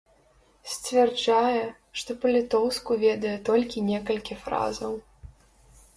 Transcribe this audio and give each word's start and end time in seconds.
Сцвярджае, 0.75 1.59
што 2.01 2.11
па-літоўску 2.23 2.91
ведае 3.07 3.37
толькі 3.53 3.87
некалькі 3.93 4.41
фразаў. 4.47 4.93